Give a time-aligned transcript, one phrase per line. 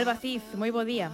[0.00, 1.12] Alba Cif, moi bo día.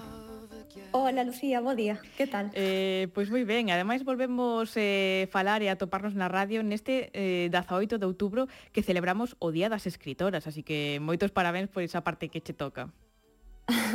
[0.94, 2.54] Hola Lucía, bo día, que tal?
[2.54, 7.98] Eh, pois moi ben, ademais volvemos eh, falar e atoparnos na radio neste eh, 18
[7.98, 12.30] de outubro que celebramos o Día das Escritoras, así que moitos parabéns por esa parte
[12.30, 12.94] que che toca.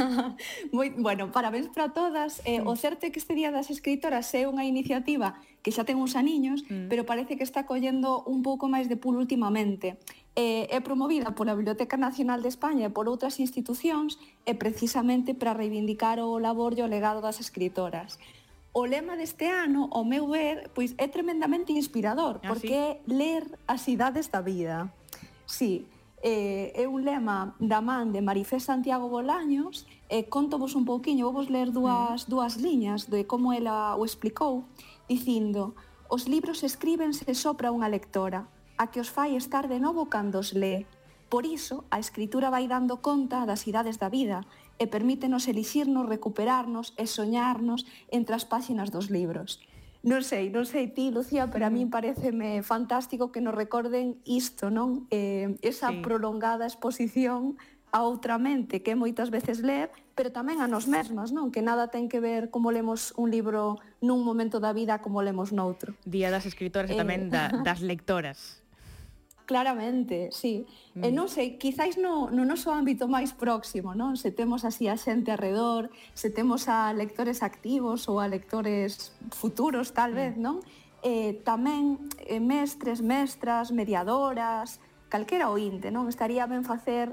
[0.76, 2.42] moi, bueno, parabéns para todas.
[2.46, 2.62] Eh.
[2.66, 6.18] O certo é que este Día das Escritoras é unha iniciativa que xa ten uns
[6.18, 6.90] aniños, mm.
[6.90, 10.02] pero parece que está collendo un pouco máis de pulo últimamente.
[10.34, 15.54] Eh, é promovida pola Biblioteca Nacional de España e por outras institucións e precisamente para
[15.54, 18.18] reivindicar o labor e o legado das escritoras.
[18.72, 23.44] O lema deste ano, o meu ver, pois é tremendamente inspirador, ah, porque é ler
[23.68, 24.88] as idades da vida.
[25.44, 25.84] Sí,
[26.22, 30.86] eh, é un lema da man de Marifé Santiago Bolaños e eh, conto vos un
[30.86, 32.30] pouquiño, vou vos ler dúas, mm.
[32.30, 34.70] dúas liñas de como ela o explicou
[35.10, 35.74] dicindo
[36.08, 38.46] os libros escríbense só para unha lectora
[38.78, 40.86] a que os fai estar de novo cando os lee
[41.32, 44.44] Por iso, a escritura vai dando conta das idades da vida
[44.76, 49.64] e permítenos elixirnos, recuperarnos e soñarnos entre as páxinas dos libros.
[50.02, 54.74] Non sei, non sei ti, Lucía, pero a min pareceme fantástico que nos recorden isto,
[54.74, 55.06] non?
[55.14, 56.02] Eh, esa sí.
[56.02, 57.62] prolongada exposición
[57.94, 61.54] a outra mente que moitas veces ler, pero tamén a nos mesmas, non?
[61.54, 65.54] Que nada ten que ver como lemos un libro nun momento da vida como lemos
[65.54, 65.94] noutro.
[66.08, 66.96] Día das escritoras eh...
[66.96, 68.61] e tamén da, das lectoras.
[69.52, 70.66] Claramente, sí.
[70.96, 71.04] Eh, mm.
[71.04, 74.16] E non sei, quizáis no, no noso ámbito máis próximo, non?
[74.16, 79.92] Se temos así a xente arredor, se temos a lectores activos ou a lectores futuros,
[79.92, 80.16] tal mm.
[80.16, 80.40] vez, mm.
[80.40, 80.64] non?
[81.04, 84.80] Eh, tamén eh, mestres, mestras, mediadoras,
[85.12, 86.08] calquera ointe, non?
[86.08, 87.12] Estaría ben facer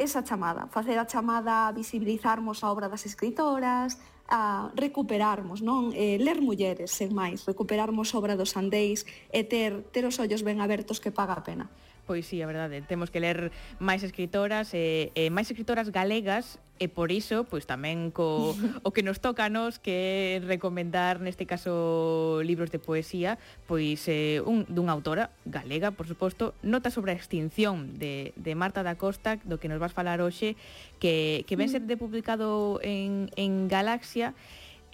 [0.00, 5.92] esa chamada, facer a chamada a visibilizarmos a obra das escritoras, a recuperarmos, non?
[5.92, 10.64] Eh, ler mulleres, sen máis, recuperarmos obra dos andéis e ter, ter os ollos ben
[10.64, 11.68] abertos que paga a pena.
[12.06, 13.48] Pois sí, a verdade, temos que ler
[13.80, 18.52] máis escritoras e, e máis escritoras galegas e por iso, pois tamén co
[18.86, 24.04] o que nos toca a nos que é recomendar neste caso libros de poesía, pois
[24.10, 29.00] eh, un dunha autora galega, por suposto, Nota sobre a extinción de de Marta da
[29.00, 30.60] Costa, do que nos vas falar hoxe,
[31.00, 31.74] que que ven mm.
[31.78, 34.36] ser de publicado en en Galaxia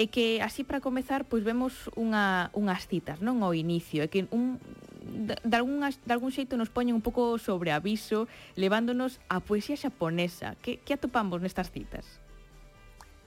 [0.01, 4.25] e que así para comezar pois vemos unha, unhas citas non ao inicio e que
[4.33, 4.57] un,
[5.05, 8.25] de, de, algunhas, de algún xeito nos poñen un pouco sobre aviso
[8.57, 12.09] levándonos á poesía xaponesa que, que atopamos nestas citas?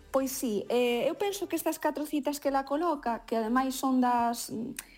[0.10, 4.02] Pois sí, eh, eu penso que estas catro citas que la coloca, que ademais son
[4.02, 4.50] das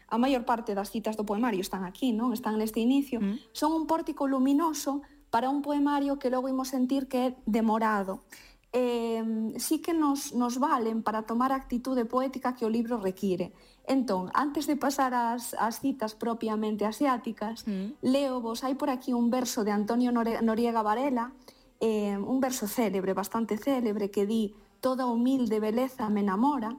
[0.07, 2.31] a maior parte das citas do poemario están aquí, non?
[2.31, 3.51] Están neste inicio, mm.
[3.51, 8.23] son un pórtico luminoso para un poemario que logo imos sentir que é demorado
[8.73, 13.53] eh, sí que nos, nos valen para tomar a actitude poética que o libro require.
[13.85, 18.01] Entón, antes de pasar ás, ás citas propiamente asiáticas, mm.
[18.01, 21.31] leo vos, hai por aquí un verso de Antonio Noriega Varela,
[21.79, 26.75] eh, un verso célebre, bastante célebre, que di «Toda humilde beleza me enamora»,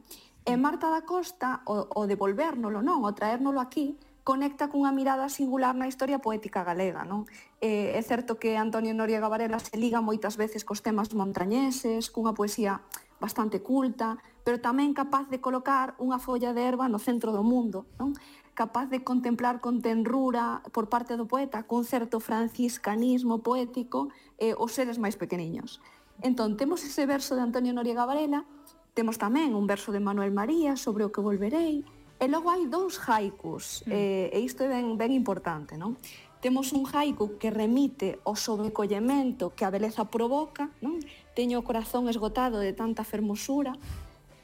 [0.47, 5.79] e Marta da Costa, o, o devolvérnolo, non, o traérnolo aquí, conecta cunha mirada singular
[5.79, 7.07] na historia poética galega.
[7.07, 7.31] Non?
[7.63, 12.35] Eh, é certo que Antonio Noriega Varela se liga moitas veces cos temas montañeses, cunha
[12.35, 12.83] poesía
[13.23, 17.87] bastante culta, pero tamén capaz de colocar unha folla de erva no centro do mundo,
[18.03, 18.19] non?
[18.59, 24.11] capaz de contemplar con tenrura por parte do poeta cun certo franciscanismo poético
[24.43, 25.79] eh, os seres máis pequeniños.
[26.19, 28.43] Entón, temos ese verso de Antonio Noriega Varela,
[28.91, 32.97] temos tamén un verso de Manuel María sobre o que volverei, E logo hai dous
[33.05, 33.93] haikus, mm.
[33.93, 36.01] eh, e isto é ben, ben importante, non?
[36.41, 40.97] Temos un haiku que remite ao sobrecollemento que a beleza provoca, non?
[41.37, 43.77] Teño o corazón esgotado de tanta fermosura,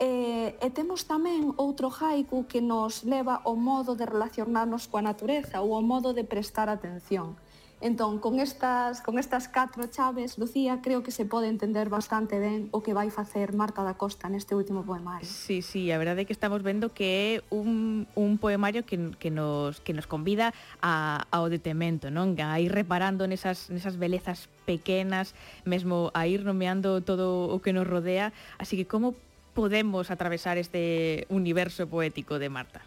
[0.03, 5.63] E, e temos tamén outro haiku que nos leva ao modo de relacionarnos coa natureza
[5.63, 7.39] ou ao modo de prestar atención.
[7.83, 12.71] Entón, con estas, con estas catro chaves, Lucía, creo que se pode entender bastante ben
[12.71, 15.27] o que vai facer Marta da Costa neste último poemario.
[15.27, 19.35] Sí, sí, a verdade é que estamos vendo que é un, un poemario que, que,
[19.35, 22.39] nos, que nos convida a, ao detemento, non?
[22.39, 25.35] A ir reparando nesas, nesas belezas pequenas,
[25.67, 28.31] mesmo a ir nomeando todo o que nos rodea.
[28.63, 29.19] Así que como
[29.59, 32.87] podemos atravesar este universo poético de Marta?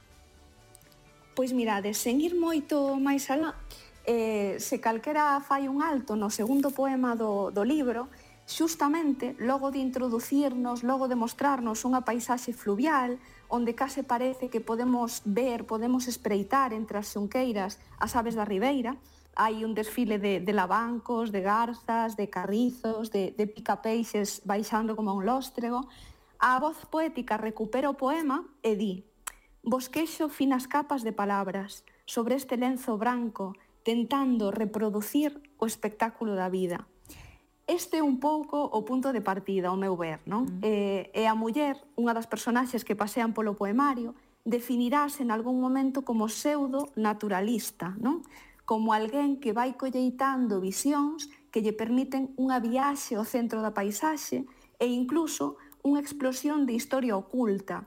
[1.36, 3.60] Pois mirade, sen ir moito máis alá,
[4.06, 8.08] eh, se calquera fai un alto no segundo poema do, do libro,
[8.46, 13.18] xustamente logo de introducirnos, logo de mostrarnos unha paisaxe fluvial
[13.50, 18.94] onde case parece que podemos ver, podemos espreitar entre as xunqueiras as aves da ribeira,
[19.34, 25.18] hai un desfile de, de lavancos, de garzas, de carrizos, de, de picapeixes baixando como
[25.18, 25.90] un lóstrego,
[26.38, 29.02] a voz poética recupera o poema e di
[29.66, 36.90] Bosquexo finas capas de palabras sobre este lenzo branco tentando reproducir o espectáculo da vida.
[37.70, 40.50] Este é un pouco o punto de partida, ao meu ver, non?
[40.50, 40.60] Mm.
[40.66, 46.02] Eh, e a muller, unha das personaxes que pasean polo poemario, definirase en algún momento
[46.02, 48.26] como pseudo naturalista, non?
[48.66, 54.50] Como alguén que vai colleitando visións que lle permiten unha viaxe ao centro da paisaxe
[54.82, 57.86] e incluso unha explosión de historia oculta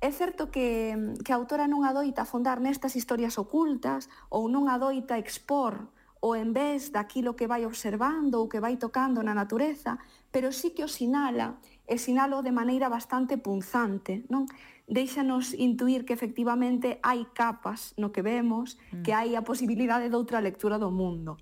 [0.00, 5.20] É certo que, que a autora non adoita afondar nestas historias ocultas ou non adoita
[5.20, 10.00] expor o en vez daquilo que vai observando ou que vai tocando na natureza,
[10.32, 14.48] pero sí que o sinala e sinalo de maneira bastante punzante, non?
[14.88, 19.04] Deixanos intuir que efectivamente hai capas no que vemos, mm.
[19.04, 21.40] que hai a posibilidade de outra lectura do mundo.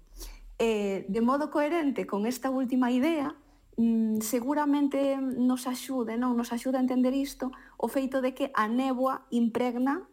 [0.59, 3.35] Eh, de modo coherente con esta última idea,
[3.79, 8.67] mm, seguramente nos axude, non nos axuda a entender isto o feito de que a
[8.67, 10.05] néboa impregna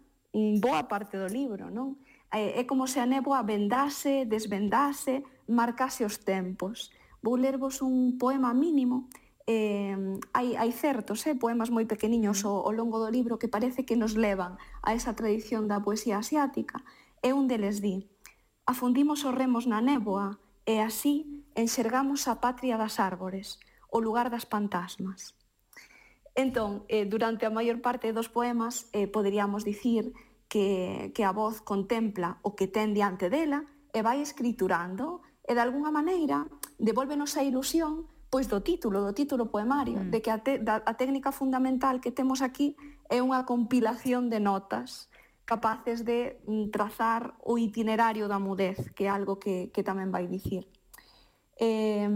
[0.62, 1.98] boa parte do libro, non?
[2.30, 6.92] É como se a néboa vendase, desvendase, marcase os tempos.
[7.24, 9.08] Vou lervos un poema mínimo
[9.48, 9.96] eh,
[10.34, 12.50] hai, hai certos eh, poemas moi pequeniños mm.
[12.50, 16.18] ao, ao longo do libro que parece que nos levan a esa tradición da poesía
[16.18, 16.82] asiática,
[17.22, 18.10] e un deles di
[18.66, 23.58] Afundimos os remos na néboa, e así enxergamos a patria das árbores,
[23.90, 25.34] o lugar das pantasmas.
[26.36, 30.12] Entón, eh, durante a maior parte dos poemas eh, poderíamos dicir
[30.52, 33.64] que, que a voz contempla o que ten diante dela
[33.96, 36.44] e vai escriturando e de alguna maneira
[36.76, 40.12] devolvenos a ilusión pois do título, do título poemario, mm.
[40.12, 42.76] de que a, te, da, a técnica fundamental que temos aquí
[43.08, 45.08] é unha compilación de notas
[45.48, 50.28] capaces de mm, trazar o itinerario da mudez, que é algo que, que tamén vai
[50.28, 50.68] dicir
[51.56, 52.10] eh,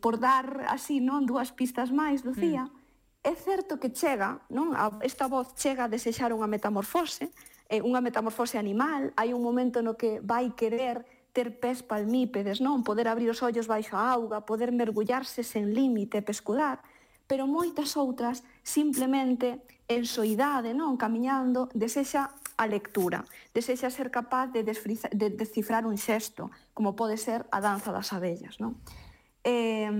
[0.00, 3.28] por dar así non dúas pistas máis, Lucía, mm.
[3.28, 4.72] é certo que chega, non?
[4.72, 7.28] A, esta voz chega a desexar unha metamorfose,
[7.68, 12.84] eh, unha metamorfose animal, hai un momento no que vai querer ter pés palmípedes, non?
[12.84, 16.84] Poder abrir os ollos baixo a auga, poder mergullarse sen límite, pescudar,
[17.28, 21.00] pero moitas outras simplemente en soidade, non?
[21.00, 23.26] Camiñando, desexa a lectura.
[23.50, 28.62] Desexa ser capaz de, de descifrar un xesto, como pode ser a danza das abellas.
[28.62, 28.78] Non?
[29.42, 29.90] Eh,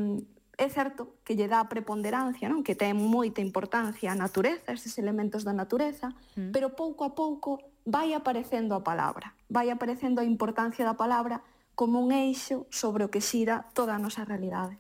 [0.57, 2.63] é certo que lle dá preponderancia, non?
[2.63, 6.55] que ten moita importancia a natureza, estes elementos da natureza, mm.
[6.55, 11.43] pero pouco a pouco vai aparecendo a palabra, vai aparecendo a importancia da palabra
[11.75, 14.79] como un eixo sobre o que xira toda a nosa realidade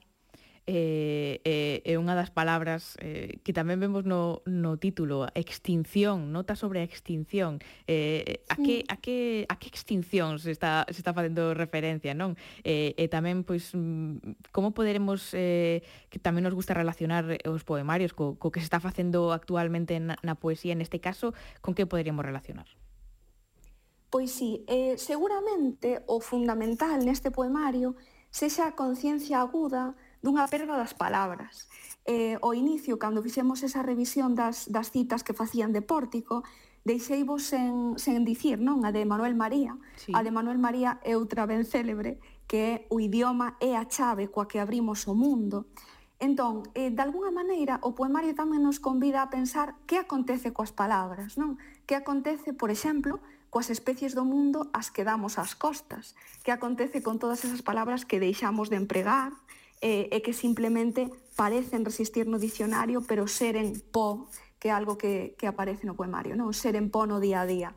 [0.67, 6.55] eh, eh, é unha das palabras eh, que tamén vemos no, no título, extinción, nota
[6.55, 7.59] sobre a extinción.
[7.91, 12.39] Eh, a, que, a, que, a que extinción se está, se está facendo referencia, non?
[12.63, 15.83] Eh, e tamén, pois, mm, como poderemos, eh,
[16.15, 19.99] que tamén nos gusta relacionar eh, os poemarios co, co que se está facendo actualmente
[19.99, 22.71] na, na poesía, neste caso, con que poderíamos relacionar?
[24.13, 27.97] Pois sí, eh, seguramente o fundamental neste poemario
[28.29, 31.69] sexa a conciencia aguda dunha perda das palabras.
[32.07, 36.43] Eh, o inicio, cando fixemos esa revisión das, das citas que facían de pórtico,
[36.83, 38.83] deixei vos sen, sen dicir, non?
[38.83, 39.79] A de Manuel María.
[39.99, 40.11] Sí.
[40.15, 42.19] A de Manuel María é outra ben célebre,
[42.51, 45.71] que é o idioma é a chave coa que abrimos o mundo.
[46.23, 50.71] Entón, eh, de alguna maneira, o poemario tamén nos convida a pensar que acontece coas
[50.71, 51.59] palabras, non?
[51.87, 53.19] Que acontece, por exemplo,
[53.51, 56.15] coas especies do mundo as que damos ás costas?
[56.47, 59.35] Que acontece con todas esas palabras que deixamos de empregar?
[59.83, 64.31] eh, e que simplemente parecen resistir no dicionario, pero seren po,
[64.63, 66.55] que é algo que, que aparece no poemario, non?
[66.55, 67.75] Seren po no día a día.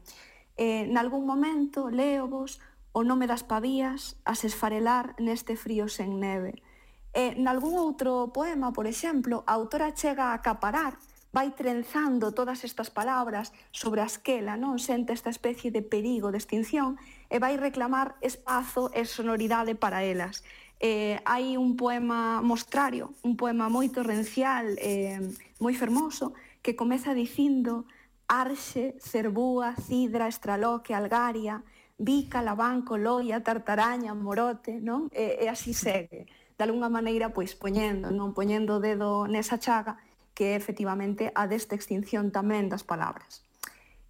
[0.53, 2.61] Eh, nalgún momento leo vos
[2.95, 6.63] o nome das pavías a se esfarelar neste frío sen neve.
[7.11, 11.01] E nalgún outro poema, por exemplo, a autora chega a acaparar,
[11.35, 16.39] vai trenzando todas estas palabras sobre a esquela, non sente esta especie de perigo de
[16.39, 16.95] extinción
[17.27, 20.47] e vai reclamar espazo e sonoridade para elas
[20.79, 25.19] eh, hai un poema mostrario, un poema moi torrencial, eh,
[25.59, 27.85] moi fermoso, que comeza dicindo
[28.27, 31.63] Arxe, Cerbúa, Cidra, Estraloque, Algaria,
[31.97, 35.07] Vica, Labanco, Loia, Tartaraña, Morote, non?
[35.15, 36.27] E, e así segue.
[36.57, 38.35] De alguna maneira, pois, poñendo, non?
[38.35, 39.95] Poñendo o dedo nesa chaga
[40.35, 43.47] que é efectivamente a desta extinción tamén das palabras.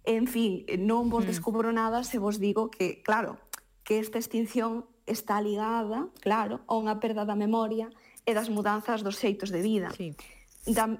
[0.02, 1.30] En fin, non vos hmm.
[1.30, 3.38] descubro nada se vos digo que, claro,
[3.86, 7.88] que esta extinción está ligada, claro, a unha perda da memoria
[8.26, 9.94] e das mudanzas dos xeitos de vida.
[9.94, 10.12] Sí.
[10.66, 10.90] Da,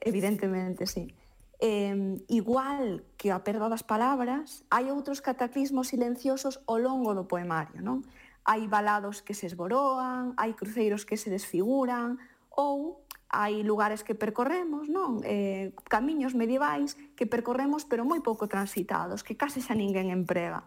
[0.00, 1.10] evidentemente, sí.
[1.58, 7.82] Eh, igual que a perda das palabras, hai outros cataclismos silenciosos ao longo do poemario,
[7.82, 8.06] non?
[8.46, 12.22] Hai balados que se esboroan, hai cruceiros que se desfiguran,
[12.54, 15.18] ou hai lugares que percorremos, non?
[15.26, 20.62] Eh, camiños medievais que percorremos pero moi pouco transitados, que case xa ninguén emprega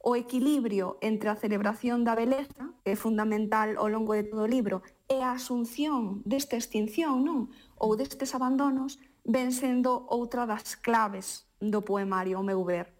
[0.00, 4.50] o equilibrio entre a celebración da beleza, que é fundamental ao longo de todo o
[4.50, 4.80] libro,
[5.12, 7.52] e a asunción desta extinción, non?
[7.76, 8.96] Ou destes abandonos,
[9.28, 12.96] ven sendo outra das claves do poemario, ao meu ver.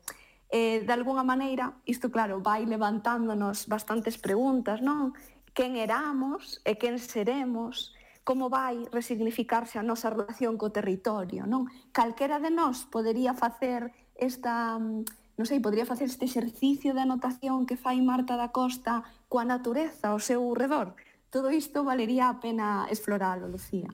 [0.52, 5.16] Eh, de alguna maneira, isto, claro, vai levantándonos bastantes preguntas, non?
[5.56, 7.96] Quen eramos e quen seremos?
[8.28, 11.64] Como vai resignificarse a nosa relación co territorio, non?
[11.96, 13.88] Calquera de nós podería facer
[14.20, 15.08] esta mm,
[15.40, 20.12] non sei, podría facer este exercicio de anotación que fai Marta da Costa coa natureza
[20.12, 20.92] ao seu redor.
[21.32, 23.88] Todo isto valería a pena exploralo, Lucía.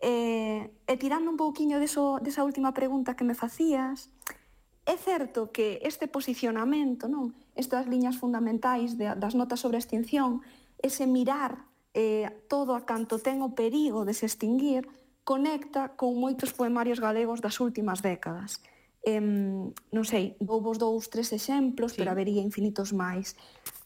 [0.00, 4.08] E, e tirando un pouquiño deso, desa última pregunta que me facías,
[4.88, 7.36] é certo que este posicionamento, non?
[7.52, 10.40] estas liñas fundamentais de, das notas sobre a extinción,
[10.80, 14.88] ese mirar eh, todo a canto ten o perigo de se extinguir,
[15.20, 18.64] conecta con moitos poemarios galegos das últimas décadas.
[19.02, 21.98] Em, non sei, dou vos dous, tres exemplos, sí.
[21.98, 23.34] pero habería infinitos máis.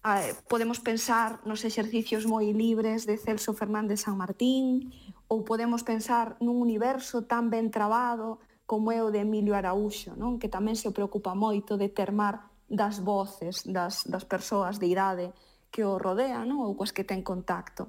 [0.05, 4.93] Eh, podemos pensar nos exercicios moi libres de Celso Fernández San Martín,
[5.27, 10.37] ou podemos pensar nun universo tan ben trabado como é o de Emilio Araúxo, non?
[10.37, 15.33] que tamén se preocupa moito de termar das voces das, das persoas de idade
[15.73, 16.61] que o rodea non?
[16.67, 17.89] ou coas que ten contacto.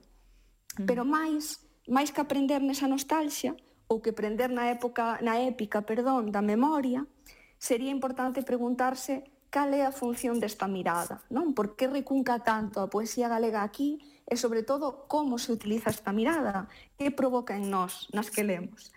[0.79, 0.87] Mm.
[0.87, 1.59] Pero máis,
[1.91, 3.51] máis que aprender nesa nostalgia,
[3.87, 7.05] ou que prender na época na épica, perdón, da memoria,
[7.57, 11.55] sería importante preguntarse cal é a función desta mirada, non?
[11.55, 16.11] Por que recunca tanto a poesía galega aquí e, sobre todo, como se utiliza esta
[16.11, 16.67] mirada,
[16.99, 18.91] que provoca en nós, nas que lemos.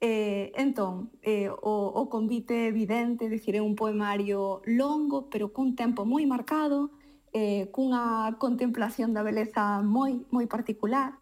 [0.00, 6.08] Eh, entón, eh, o, o convite evidente, dicir, é un poemario longo, pero cun tempo
[6.08, 6.88] moi marcado,
[7.36, 11.19] eh, cunha contemplación da beleza moi moi particular,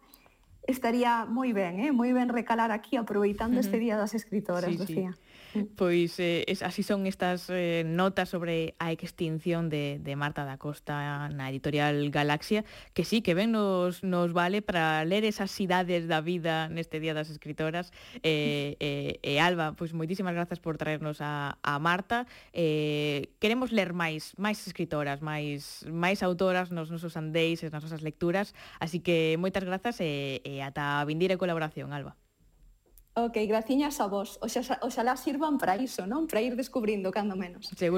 [0.69, 1.91] estaría moi ben, eh?
[1.91, 3.65] moi ben recalar aquí aproveitando uh -huh.
[3.65, 5.11] este día das escritoras, sí, Lucía.
[5.11, 5.29] Mm.
[5.53, 5.67] Sí.
[5.75, 10.61] Pois eh, es, así son estas eh, notas sobre a extinción de, de Marta da
[10.61, 16.05] Costa na editorial Galaxia, que sí, que ben nos, nos vale para ler esas cidades
[16.05, 17.89] da vida neste Día das Escritoras.
[18.21, 22.29] Eh, eh, e eh, Alba, pois moitísimas grazas por traernos a, a Marta.
[22.53, 28.53] Eh, queremos ler máis, máis escritoras, máis, máis autoras nos nosos andéis, nas nosas lecturas,
[28.77, 32.15] así que moitas grazas e, eh, e Ata a vindire colaboración, Alba.
[33.15, 34.39] Ok, graciñas a vos.
[34.41, 36.27] Oxa, oxalá sirvan para iso, non?
[36.29, 37.67] Para ir descubrindo cando menos.
[37.67, 37.79] Seguro.